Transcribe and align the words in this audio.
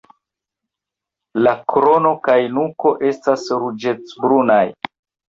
La 1.47 1.51
krono 1.73 2.13
kaj 2.27 2.37
nuko 2.55 2.93
estas 3.11 3.43
ruĝecbrunaj. 3.65 4.63